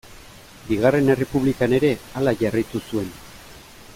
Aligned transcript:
Bigarren 0.69 1.11
Errepublikan 1.15 1.77
ere 1.81 1.93
hala 2.21 2.35
jarraitu 2.41 2.83
zuen. 2.89 3.13